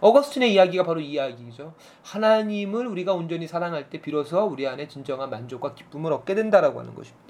[0.00, 1.74] 어거스틴의 이야기가 바로 이 이야기죠.
[2.02, 7.27] 하나님을 우리가 온전히 사랑할 때 비로소 우리 안에 진정한 만족과 기쁨을 얻게 된다라고 하는 것입니다.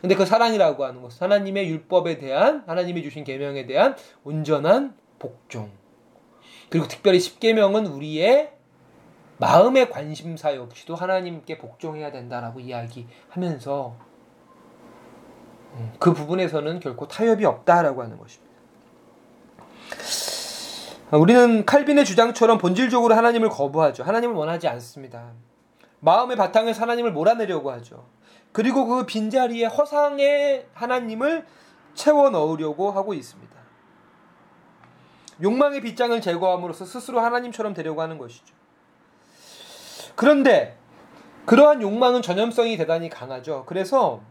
[0.00, 5.70] 근데 그 사랑이라고 하는 것은 하나님의 율법에 대한 하나님이 주신 계명에 대한 온전한 복종.
[6.68, 8.52] 그리고 특별히 십계명은 우리의
[9.38, 13.96] 마음의 관심사 역시도 하나님께 복종해야 된다라고 이야기하면서
[15.74, 18.46] 음, 그 부분에서는 결코 타협이 없다라고 하는 것입니다.
[21.12, 24.02] 우리는 칼빈의 주장처럼 본질적으로 하나님을 거부하죠.
[24.02, 25.32] 하나님을 원하지 않습니다.
[26.00, 28.06] 마음의 바탕에서 하나님을 몰아내려고 하죠.
[28.56, 31.44] 그리고 그 빈자리에 허상의 하나님을
[31.92, 33.54] 채워 넣으려고 하고 있습니다.
[35.42, 38.54] 욕망의 빗장을 제거함으로써 스스로 하나님처럼 되려고 하는 것이죠.
[40.14, 40.78] 그런데
[41.44, 43.64] 그러한 욕망은 전염성이 대단히 강하죠.
[43.66, 44.22] 그래서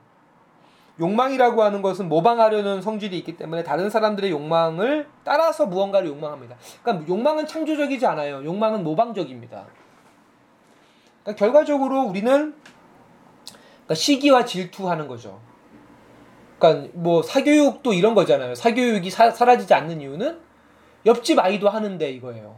[1.00, 6.56] 욕망이라고 하는 것은 모방하려는 성질이 있기 때문에 다른 사람들의 욕망을 따라서 무언가를 욕망합니다.
[6.82, 8.44] 그러니까 욕망은 창조적이지 않아요.
[8.44, 9.66] 욕망은 모방적입니다.
[11.22, 12.56] 그러니까 결과적으로 우리는
[13.86, 15.40] 그러니까 시기와 질투하는 거죠.
[16.58, 18.56] 그러니까 뭐 사교육도 이런 거잖아요.
[18.56, 20.40] 사교육이 사, 사라지지 않는 이유는
[21.06, 22.56] 옆집 아이도 하는데 이거예요.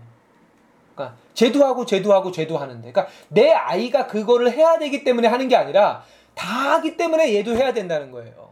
[0.95, 2.91] 그러니까 쟤도 하고 쟤도 하고 쟤도 하는데.
[2.91, 7.73] 그러니까 내 아이가 그거를 해야 되기 때문에 하는 게 아니라 다 하기 때문에 얘도 해야
[7.73, 8.47] 된다는 거예요.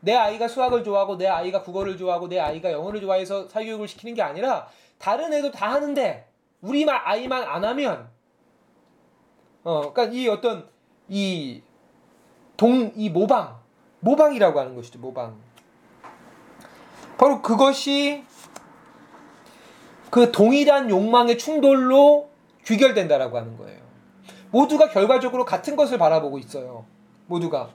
[0.00, 4.22] 내 아이가 수학을 좋아하고 내 아이가 국어를 좋아하고 내 아이가 영어를 좋아해서 사교육을 시키는 게
[4.22, 6.26] 아니라 다른 애도 다 하는데
[6.60, 8.08] 우리 아이만 안 하면
[9.62, 10.68] 어 그러니까 이 어떤
[11.08, 11.62] 이
[12.62, 13.58] 동 이 모방
[13.98, 15.34] 모방이라고 하는 것이죠 모방
[17.18, 18.22] 바로 그것이
[20.10, 22.28] 그 동일한 욕망의 충돌로
[22.64, 23.80] 귀결된다라고 하는 거예요.
[24.52, 26.84] 모두가 결과적으로 같은 것을 바라보고 있어요.
[27.26, 27.70] 모두가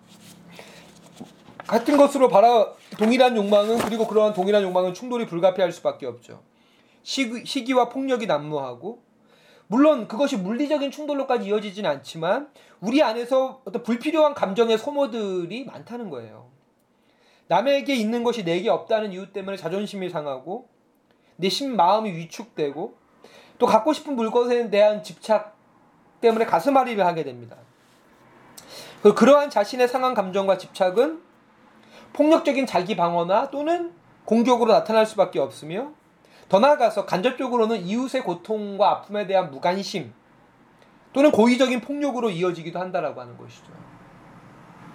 [1.65, 6.39] 같은 것으로 바라 동일한 욕망은 그리고 그러한 동일한 욕망은 충돌이 불가피할 수밖에 없죠.
[7.04, 9.02] 시기, 시기와 폭력이 난무하고
[9.67, 12.49] 물론 그것이 물리적인 충돌로까지 이어지진 않지만
[12.80, 16.47] 우리 안에서 어떤 불필요한 감정의 소모들이 많다는 거예요.
[17.47, 20.69] 남에게 있는 것이 내게 없다는 이유 때문에 자존심이 상하고
[21.38, 22.97] 내 심 마음이 위축되고
[23.58, 25.56] 또 갖고 싶은 물건에 대한 집착
[26.21, 27.58] 때문에 가슴 앓이를 하게 됩니다.
[29.01, 31.21] 그러한 자신의 상한 감정과 집착은
[32.13, 33.93] 폭력적인 자기 방어나 또는
[34.25, 35.93] 공격으로 나타날 수밖에 없으며
[36.49, 40.13] 더 나아가서 간접적으로는 이웃의 고통과 아픔에 대한 무관심
[41.13, 43.65] 또는 고의적인 폭력으로 이어지기도 한다라고 하는 것이죠.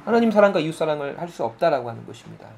[0.04, 2.48] 하나님 사랑과 이웃 사랑을 할 수 없다라고 하는 것입니다.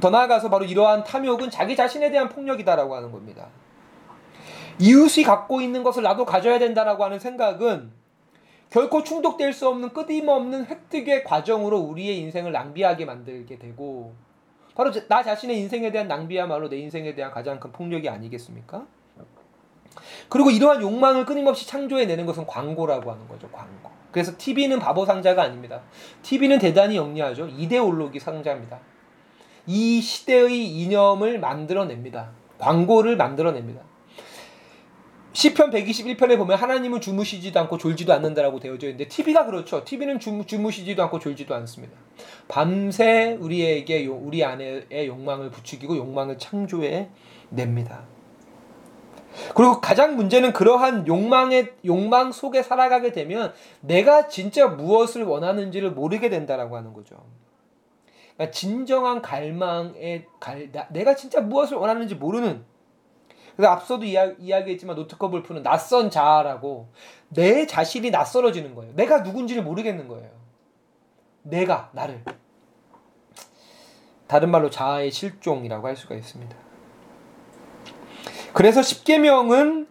[0.00, 3.46] 더 나아가서 바로 이러한 탐욕은 자기 자신에 대한 폭력이다라고 하는 겁니다.
[4.80, 7.92] 이웃이 갖고 있는 것을 나도 가져야 된다라고 하는 생각은
[8.70, 14.14] 결코 충족될 수 없는 끊임없는 획득의 과정으로 우리의 인생을 낭비하게 만들게 되고
[14.74, 18.86] 바로 나 자신의 인생에 대한 낭비야말로 내 인생에 대한 가장 큰 폭력이 아니겠습니까?
[20.28, 23.48] 그리고 이러한 욕망을 끊임없이 창조해내는 것은 광고라고 하는 거죠.
[23.50, 23.90] 광고.
[24.10, 25.80] 그래서 TV는 바보 상자가 아닙니다.
[26.22, 27.48] TV는 대단히 영리하죠.
[27.48, 28.78] 이데올로기 상자입니다.
[29.66, 32.30] 이 시대의 이념을 만들어냅니다.
[32.58, 33.80] 광고를 만들어냅니다.
[35.34, 39.84] 시편 121편에 보면 하나님은 주무시지도 않고 졸지도 않는다라고 되어져 있는데 TV가 그렇죠.
[39.84, 41.92] TV는 주, 주무시지도 않고 졸지도 않습니다.
[42.46, 47.08] 밤새 우리에게 우리 안에 욕망을 부추기고 욕망을 창조해
[47.50, 48.04] 냅니다.
[49.56, 56.76] 그리고 가장 문제는 그러한 욕망의 욕망 속에 살아가게 되면 내가 진짜 무엇을 원하는지를 모르게 된다라고
[56.76, 57.16] 하는 거죠.
[58.36, 62.64] 그러니까 진정한 갈망에 갈, 내가 진짜 무엇을 원하는지 모르는
[63.56, 66.88] 그래서 앞서도 이야, 이야기했지만 노트컵을 푸는 낯선 자아라고
[67.28, 68.92] 내 자신이 낯설어지는 거예요.
[68.94, 70.30] 내가 누군지를 모르겠는 거예요.
[71.42, 72.24] 내가 나를
[74.26, 76.56] 다른 말로 자아의 실종이라고 할 수가 있습니다.
[78.52, 79.88] 그래서 십계명은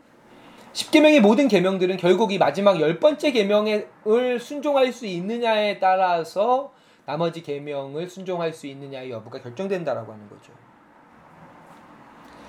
[0.74, 6.74] 십계명의 모든 계명들은 결국 이 마지막 열 번째 계명을 순종할 수 있느냐에 따라서
[7.06, 10.52] 나머지 계명을 순종할 수 있느냐의 여부가 결정된다라고 하는 거죠.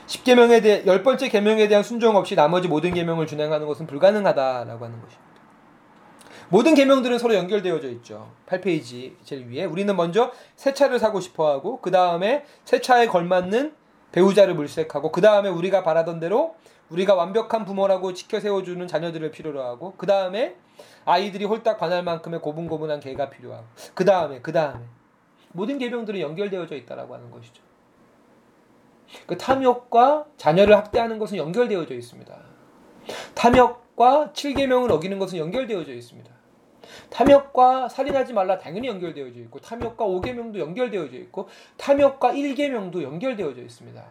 [0.07, 5.01] 10계명에 대해 열 번째 계명에 대한 순종 없이 나머지 모든 계명을 준행하는 것은 불가능하다라고 하는
[5.01, 5.25] 것입니다.
[6.51, 8.31] 모든 계명들은 서로 연결되어져 있죠.
[8.47, 13.75] 8페이지 제일 위에 우리는 먼저 새 차를 사고 싶어 하고 그 다음에 새 차에 걸맞는
[14.13, 16.55] 배우자를 물색하고 그 다음에 우리가 바라던 대로
[16.91, 20.55] 우리가 완벽한 부모라고 지켜 세워주는 자녀들을 필요로 하고 그 다음에
[21.07, 23.65] 아이들이 홀딱 반할 만큼의 고분고분한 개가 필요하고
[23.95, 24.85] 그 다음에 그 다음에
[25.53, 27.64] 모든 계명들은 연결되어져 있다라고 하는 것이죠.
[29.27, 32.37] 그 탐욕과 자녀를 학대하는 것은 연결되어져 있습니다.
[33.35, 36.31] 탐욕과 7계명을 어기는 것은 연결되어져 있습니다.
[37.11, 44.05] 탐욕과 살인하지 말라 당연히 연결되어져 있고 탐욕과 5계명도 연결되어져 있고 탐욕과 1계명도 연결되어져 있습니다.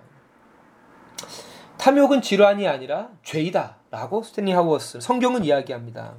[1.78, 6.16] 탐욕은 질환이 아니라 죄이다라고 스탠리 하워스 성경은 이야기합니다.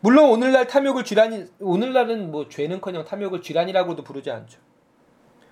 [0.00, 4.65] 물론 오늘날 탐욕을 쥐란이 오늘날은 뭐 죄는커녕 탐욕을 쥐란이라고도 부르지 않죠.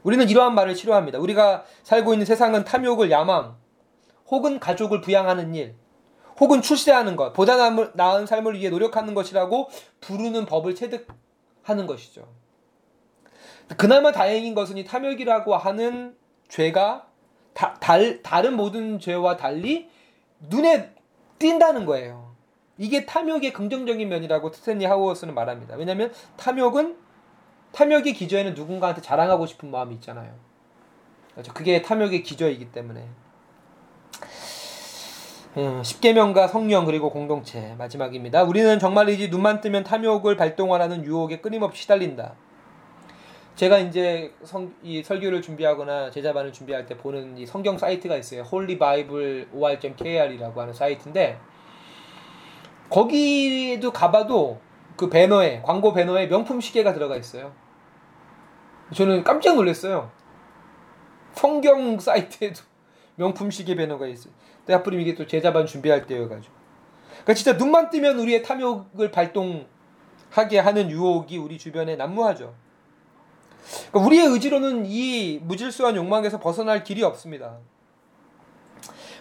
[0.05, 1.19] 우리는 이러한 말을 싫어합니다.
[1.19, 3.57] 우리가 살고 있는 세상은 탐욕을 야망,
[4.29, 5.75] 혹은 가족을 부양하는 일,
[6.38, 9.69] 혹은 출세하는 것, 보다 나은 삶을 위해 노력하는 것이라고
[10.01, 12.29] 부르는 법을 체득하는 것이죠.
[13.77, 16.17] 그나마 다행인 것은 이 탐욕이라고 하는
[16.49, 17.07] 죄가
[17.55, 19.88] 다, 달, 다른 모든 죄와 달리
[20.51, 20.93] 눈에
[21.38, 22.35] 띈다는 거예요.
[22.77, 25.77] 이게 탐욕의 긍정적인 면이라고 스탠리 하우어스는 말합니다.
[25.77, 27.04] 왜냐하면 탐욕은
[27.75, 30.33] 탐욕의 기저에는 누군가한테 자랑하고 싶은 마음이 있잖아요.
[31.33, 31.53] 그렇죠?
[31.53, 33.07] 그게 탐욕의 기저이기 때문에.
[35.57, 38.43] 음, 십계명과 성령 그리고 공동체 마지막입니다.
[38.43, 42.35] 우리는 정말이지 눈만 뜨면 탐욕을 발동하라는 유혹에 끊임없이 시달린다.
[43.55, 48.43] 제가 이제 성, 이 설교를 준비하거나 제자반을 준비할 때 보는 이 성경 사이트가 있어요.
[48.43, 51.39] Holy Bible or.kr이라고 하는 사이트인데
[52.91, 54.61] 거기도 가봐도
[54.97, 57.53] 그 배너에 광고 배너에 명품 시계가 들어가 있어요.
[58.95, 60.11] 저는 깜짝 놀랐어요.
[61.35, 62.63] 성경 사이트에도
[63.17, 64.33] 명품 시계 배너가 있어요.
[64.59, 66.55] 근데 하필이면 이게 또 제자반 준비할 때여가지고.
[67.11, 72.55] 그러니까 진짜 눈만 뜨면 우리의 탐욕을 발동하게 하는 유혹이 우리 주변에 난무하죠.
[73.91, 77.59] 그러니까 우리의 의지로는 이 무질서한 욕망에서 벗어날 길이 없습니다.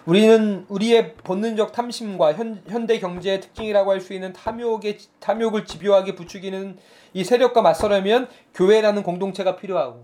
[0.05, 6.77] 우리는 우리의 본능적 탐심과 현, 현대 경제의 특징이라고 할 수 있는 탐욕의 탐욕을 집요하게 부추기는
[7.13, 10.03] 이 세력과 맞서려면 교회라는 공동체가 필요하고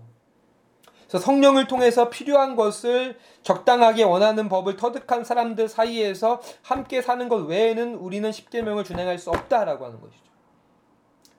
[1.06, 7.96] 그래서 성령을 통해서 필요한 것을 적당하게 원하는 법을 터득한 사람들 사이에서 함께 사는 것 외에는
[7.96, 10.30] 우리는 십계명을 준행할 수 없다라고 하는 것이죠.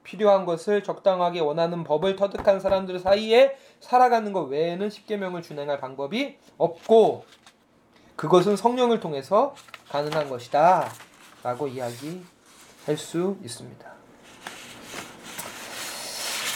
[0.04, 7.24] 필요한 것을 적당하게 원하는 법을 터득한 사람들 사이에 살아가는 것 외에는 십계명을 준행할 방법이 없고
[8.16, 9.56] 그것은 성령을 통해서
[9.90, 10.90] 가능한 것이다.
[11.44, 13.92] 라고 이야기할 수 있습니다.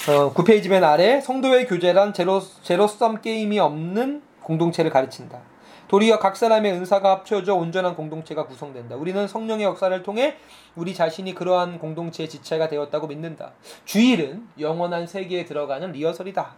[0.08, 5.42] 어, 9페이지 맨 아래 성도의 교제란 제로, 제로섬 게임이 없는 공동체를 가르친다.
[5.88, 8.96] 도리어 각 사람의 은사가 합쳐져 온전한 공동체가 구성된다.
[8.96, 10.38] 우리는 성령의 역사를 통해
[10.76, 13.54] 우리 자신이 그러한 공동체의 지체가 되었다고 믿는다.
[13.86, 16.54] 주일은 영원한 세계에 들어가는 리허설이다.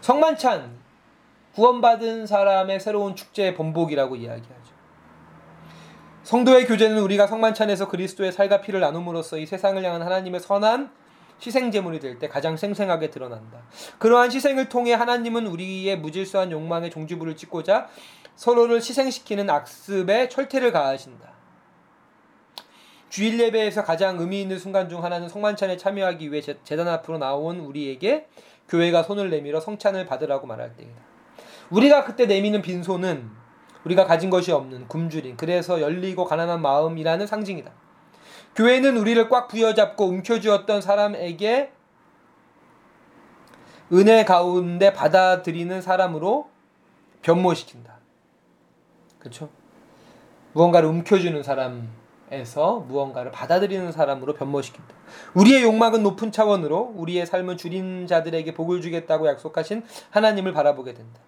[0.00, 0.78] 성만찬,
[1.54, 4.70] 구원받은 사람의 새로운 축제의 본복이라고 이야기하죠.
[6.22, 10.92] 성도의 교제는 우리가 성만찬에서 그리스도의 살과 피를 나눔으로써 이 세상을 향한 하나님의 선한
[11.44, 13.62] 희생 제물이 될 때 가장 생생하게 드러난다.
[13.98, 17.88] 그러한 희생을 통해 하나님은 우리의 무질서한 욕망의 종지부를 찍고자
[18.36, 21.30] 서로를 희생시키는 악습에 철퇴를 가하신다.
[23.08, 28.28] 주일 예배에서 가장 의미 있는 순간 중 하나는 성만찬에 참여하기 위해 재단 앞으로 나온 우리에게
[28.68, 31.09] 교회가 손을 내밀어 성찬을 받으라고 말할 때이다.
[31.70, 33.30] 우리가 그때 내미는 빈손은
[33.84, 37.70] 우리가 가진 것이 없는 굶주린 그래서 열리고 가난한 마음이라는 상징이다.
[38.56, 41.72] 교회는 우리를 꽉 부여잡고 움켜쥐었던 사람에게
[43.92, 46.48] 은혜 가운데 받아들이는 사람으로
[47.22, 47.98] 변모시킨다.
[49.18, 49.48] 그렇죠?
[50.52, 54.94] 무언가를 움켜주는 사람에서 무언가를 받아들이는 사람으로 변모시킨다.
[55.34, 61.20] 우리의 욕망은 높은 차원으로 우리의 삶은 줄인 자들에게 복을 주겠다고 약속하신 하나님을 바라보게 된다.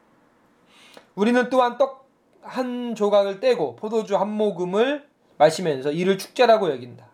[1.14, 2.03] 우리는 또한 떡
[2.42, 7.07] 한 조각을 떼고 포도주 한 모금을 마시면서 이를 축제라고 여긴다.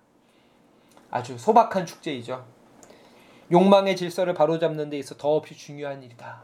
[1.10, 2.44] 아주 소박한 축제이죠.
[3.50, 6.42] 욕망의 질서를 바로잡는 데 있어 더없이 중요한 일이다.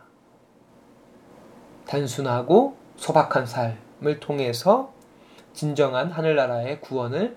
[1.86, 4.92] 단순하고 소박한 삶을 통해서
[5.52, 7.36] 진정한 하늘나라의 구원을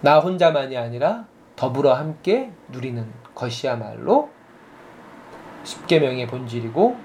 [0.00, 4.30] 나 혼자만이 아니라 더불어 함께 누리는 것이야말로
[5.62, 6.96] 십계명의 본질이고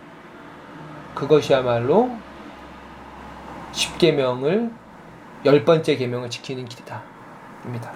[1.14, 2.10] 그것이야말로
[3.72, 4.72] 십계명을
[5.46, 7.04] 열 번째 계명을 지키는 길이다.
[7.66, 7.94] 입니다.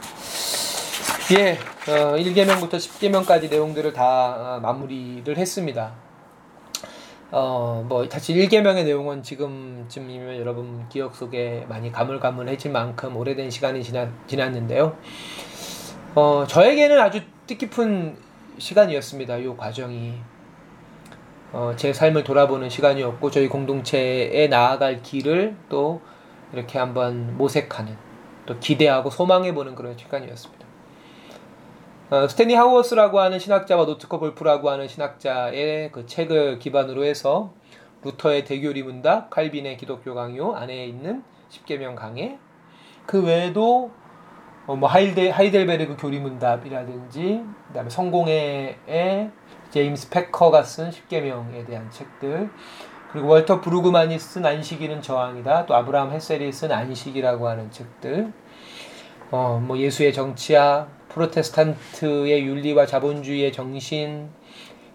[1.37, 1.53] 예,
[1.89, 5.93] 어, 1계명부터 10계명까지 내용들을 다 어, 마무리를 했습니다.
[7.31, 14.07] 어, 뭐, 사실 1계명의 내용은 지금쯤이면 여러분 기억 속에 많이 가물가물해질 만큼 오래된 시간이 지나,
[14.27, 14.95] 지났는데요.
[16.13, 18.17] 어, 저에게는 아주 뜻깊은
[18.59, 19.37] 시간이었습니다.
[19.37, 20.13] 이 과정이.
[21.53, 26.01] 어, 제 삶을 돌아보는 시간이었고 저희 공동체에 나아갈 길을 또
[26.51, 27.95] 이렇게 한번 모색하는
[28.47, 30.65] 또 기대하고 소망해보는 그런 시간이었습니다.
[32.09, 37.53] 어, 스탠리 하우어워스라고 하는 신학자와 노트커 볼프라고 하는 신학자의 그 책을 기반으로 해서
[38.03, 42.39] 루터의 대교리 문답, 칼빈의 기독교 강요 안에 있는 십계명 강해
[43.05, 43.91] 그 외에도
[44.65, 49.31] 어, 뭐 하이델, 하이델베르그 교리 문답이라든지 그다음에 성공회의
[49.73, 52.47] 제임스 패커가 쓴 십계명에 대한 책들
[53.11, 58.31] 그리고 월터 브루그만이 쓴 안식일은 저항이다 또 아브라함 헬셀이 쓴 안식이라고 하는 책들
[59.31, 64.29] 어 뭐 예수의 정치학 프로테스탄트의 윤리와 자본주의의 정신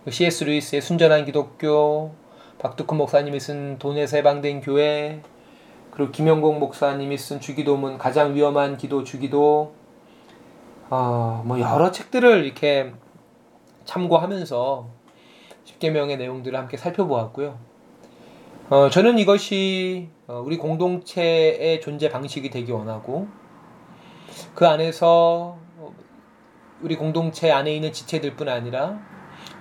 [0.08, 0.44] C.S.
[0.44, 2.12] 루이스의 순전한 기독교
[2.60, 5.22] 박두큰 목사님이 쓴 돈에서 해방된 교회
[5.90, 9.74] 그리고 김영공 목사님이 쓴 주기도문 가장 위험한 기도 주기도
[10.88, 12.92] 어 뭐 여러 책들을 이렇게
[13.88, 14.86] 참고하면서
[15.64, 17.58] 십계명의 내용들을 함께 살펴보았고요.
[18.68, 23.28] 어, 저는 이것이 어, 우리 공동체의 존재 방식이 되기 원하고
[24.54, 25.56] 그 안에서
[26.82, 29.00] 우리 공동체 안에 있는 지체들뿐 아니라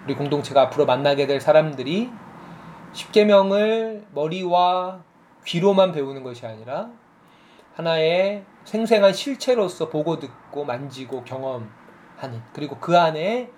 [0.03, 2.09] 우리 공동체가 앞으로 만나게 될 사람들이
[2.91, 5.03] 십계명을 머리와
[5.45, 6.89] 귀로만 배우는 것이 아니라
[7.75, 13.51] 하나의 생생한 실체로서 보고 듣고 만지고 경험하는 그리고 그 안에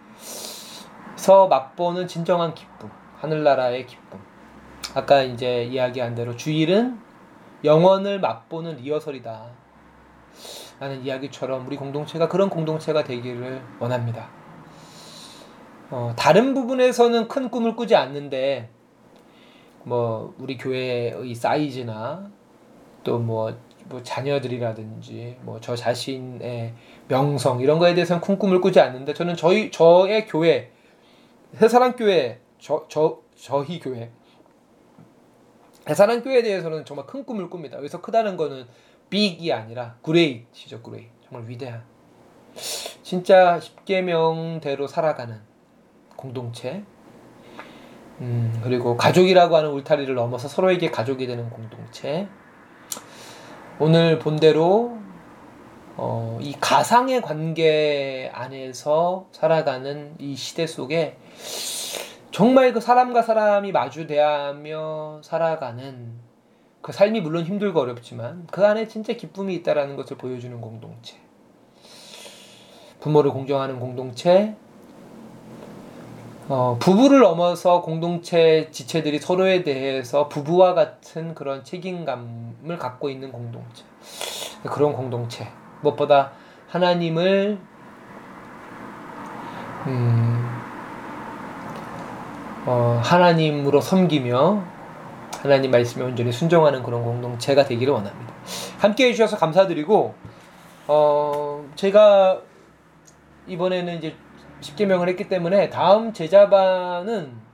[1.16, 4.20] 서 맛보는 진정한 기쁨, 하늘나라의 기쁨.
[4.96, 7.00] 아까 이제 이야기한 대로 주일은
[7.64, 9.46] 영원을 맛보는 리허설이다.
[10.80, 14.30] 라는 이야기처럼 우리 공동체가 그런 공동체가 되기를 원합니다.
[15.92, 18.70] 어, 다른 부분에서는 큰 꿈을 꾸지 않는데
[19.84, 22.30] 뭐 우리 교회의 사이즈나
[23.04, 26.74] 또 뭐 뭐 자녀들이라든지 뭐 저 자신의
[27.08, 30.72] 명성 이런 거에 대해서는 큰 꿈을 꾸지 않는데 저는 저희 저의 교회
[31.62, 34.12] 해사랑 교회 저 저 저희 교회
[35.88, 37.78] 해사랑 교회에 대해서는 정말 큰 꿈을 꿉니다.
[37.78, 38.66] 여기서 크다는 거는
[39.10, 41.10] big이 아니라 great죠, great.
[41.28, 41.84] 정말 위대한.
[43.02, 45.40] 진짜 십계명대로 살아가는
[46.16, 46.84] 공동체.
[48.20, 52.28] 음, 그리고 가족이라고 하는 울타리를 넘어서 서로에게 가족이 되는 공동체.
[53.80, 54.99] 오늘 본대로
[56.02, 61.18] 어, 이 가상의 관계 안에서 살아가는 이 시대 속에
[62.32, 66.14] 정말 그 사람과 사람이 마주 대하며 살아가는
[66.82, 71.18] 그 삶이 물론 힘들고 어렵지만 그 안에 진짜 기쁨이 있다라는 것을 보여주는 공동체.
[73.02, 74.56] 부모를 공정하는 공동체,
[76.48, 83.84] 어, 부부를 넘어서 공동체 지체들이 서로에 대해서 부부와 같은 그런 책임감을 갖고 있는 공동체.
[84.64, 85.59] 그런 공동체.
[85.82, 86.32] 무엇보다
[86.68, 87.58] 하나님을,
[89.88, 90.62] 음,
[92.66, 94.64] 어, 하나님으로 섬기며
[95.42, 98.34] 하나님 말씀에 온전히 순종하는 그런 공동체가 되기를 원합니다.
[98.78, 100.14] 함께 해주셔서 감사드리고,
[100.88, 102.42] 어, 제가
[103.48, 104.16] 이번에는 이제
[104.62, 107.50] 십계명을 했기 때문에 다음 제자반은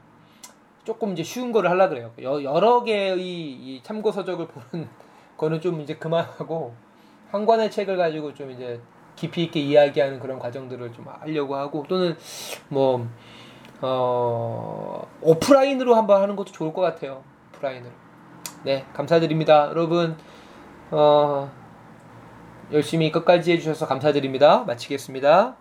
[0.83, 2.11] 조금 이제 쉬운 거를 하려 그래요.
[2.43, 4.87] 여러 개의 참고 서적을 보는
[5.37, 6.73] 거는 좀 이제 그만하고
[7.35, 8.79] 한 권의 책을 가지고 좀 이제
[9.15, 12.17] 깊이 있게 이야기하는 그런 과정들을 좀 하려고 하고 또는
[12.69, 13.07] 뭐
[13.81, 17.23] 어, 오프라인으로 한번 하는 것도 좋을 것 같아요.
[17.53, 17.91] 오프라인으로.
[18.63, 19.67] 네, 감사드립니다.
[19.69, 20.17] 여러분,
[20.91, 21.51] 어,
[22.71, 24.63] 열심히 끝까지 해주셔서 감사드립니다.
[24.63, 25.55] 마치겠습니다.